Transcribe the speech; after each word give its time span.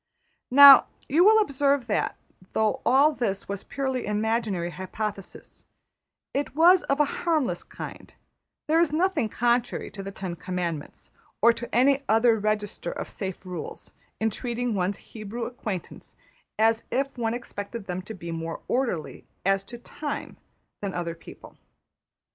Now 0.49 0.87
you 1.07 1.23
will 1.23 1.39
observe 1.43 1.85
that, 1.85 2.17
though 2.53 2.81
all 2.87 3.11
this 3.13 3.47
was 3.47 3.63
purely 3.63 4.07
imaginary 4.07 4.71
hypothesis, 4.71 5.67
it 6.33 6.55
was 6.55 6.81
of 6.85 6.99
a 6.99 7.05
harmless 7.21 7.61
kind; 7.63 8.11
there 8.67 8.79
is 8.79 8.91
nothing 8.91 9.29
contrary 9.29 9.91
to 9.91 10.01
the 10.01 10.09
ten 10.09 10.35
commandments, 10.37 11.11
or 11.39 11.53
to 11.53 11.69
any 11.75 12.01
other 12.09 12.39
register 12.39 12.91
of 12.91 13.09
safe 13.09 13.45
rules, 13.45 13.93
in 14.19 14.31
treating 14.31 14.73
one's 14.73 14.97
Hebrew 14.97 15.43
acquaintance 15.45 16.15
as 16.57 16.81
if 16.89 17.15
one 17.19 17.35
expected 17.35 17.85
them 17.85 18.01
to 18.01 18.15
be 18.15 18.31
more 18.31 18.61
orderly 18.67 19.27
as 19.45 19.63
to 19.65 19.77
time 19.77 20.37
than 20.81 20.95
other 20.95 21.13
people. 21.13 21.59